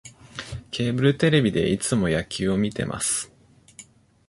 [0.71, 3.31] ケーブルテレビでいつも野球を観てます